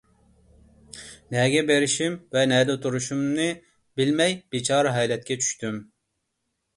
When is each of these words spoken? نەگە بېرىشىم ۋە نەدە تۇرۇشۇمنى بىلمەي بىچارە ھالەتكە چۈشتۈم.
نەگە 1.33 1.59
بېرىشىم 1.67 2.15
ۋە 2.35 2.41
نەدە 2.51 2.75
تۇرۇشۇمنى 2.85 3.45
بىلمەي 4.01 4.33
بىچارە 4.57 4.95
ھالەتكە 4.97 5.39
چۈشتۈم. 5.43 5.77